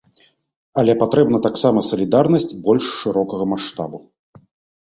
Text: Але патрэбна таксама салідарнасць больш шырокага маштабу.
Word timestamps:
Але 0.81 0.95
патрэбна 1.03 1.37
таксама 1.47 1.83
салідарнасць 1.89 2.49
больш 2.69 2.85
шырокага 3.03 3.45
маштабу. 3.53 3.97